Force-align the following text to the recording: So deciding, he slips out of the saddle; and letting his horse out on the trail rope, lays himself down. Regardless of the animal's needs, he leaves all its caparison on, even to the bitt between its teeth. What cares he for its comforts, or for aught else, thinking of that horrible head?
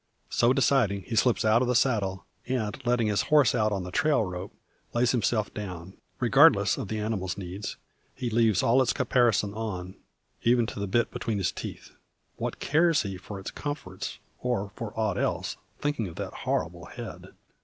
So 0.31 0.51
deciding, 0.51 1.03
he 1.03 1.15
slips 1.15 1.45
out 1.45 1.61
of 1.61 1.67
the 1.67 1.75
saddle; 1.75 2.25
and 2.47 2.83
letting 2.87 3.05
his 3.05 3.21
horse 3.29 3.53
out 3.53 3.71
on 3.71 3.83
the 3.83 3.91
trail 3.91 4.23
rope, 4.23 4.51
lays 4.95 5.11
himself 5.11 5.53
down. 5.53 5.95
Regardless 6.19 6.75
of 6.75 6.87
the 6.87 6.97
animal's 6.97 7.37
needs, 7.37 7.77
he 8.15 8.27
leaves 8.31 8.63
all 8.63 8.81
its 8.81 8.93
caparison 8.93 9.53
on, 9.53 9.93
even 10.41 10.65
to 10.65 10.79
the 10.79 10.87
bitt 10.87 11.11
between 11.11 11.39
its 11.39 11.51
teeth. 11.51 11.91
What 12.37 12.59
cares 12.59 13.03
he 13.03 13.15
for 13.15 13.39
its 13.39 13.51
comforts, 13.51 14.17
or 14.39 14.71
for 14.73 14.91
aught 14.99 15.19
else, 15.19 15.57
thinking 15.77 16.07
of 16.07 16.15
that 16.15 16.33
horrible 16.33 16.85
head? 16.87 17.35